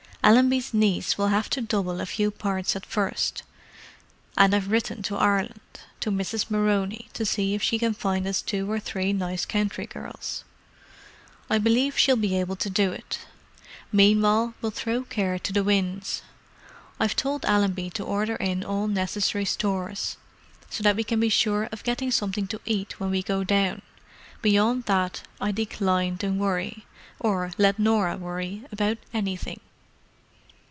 [0.23, 3.41] Allenby's niece will have to double a few parts at first,
[4.37, 6.47] and I've written to Ireland—to Mrs.
[6.47, 10.43] Moroney—to see if she can find us two or three nice country girls.
[11.49, 13.21] I believe she'll be able to do it.
[13.91, 16.21] Meanwhile we'll throw care to the winds.
[16.99, 20.17] I've told Allenby to order in all necessary stores,
[20.69, 23.81] so that we can be sure of getting something to eat when we go down;
[24.43, 26.85] beyond that, I decline to worry,
[27.19, 29.59] or let Norah worry, about anything."